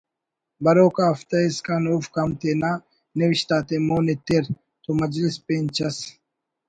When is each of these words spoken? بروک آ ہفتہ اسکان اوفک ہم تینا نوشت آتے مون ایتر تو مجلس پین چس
بروک 0.63 0.95
آ 1.05 1.07
ہفتہ 1.13 1.37
اسکان 1.47 1.83
اوفک 1.89 2.15
ہم 2.21 2.29
تینا 2.39 2.71
نوشت 3.17 3.49
آتے 3.57 3.75
مون 3.87 4.05
ایتر 4.09 4.43
تو 4.83 4.89
مجلس 5.01 5.35
پین 5.45 5.63
چس 5.75 5.97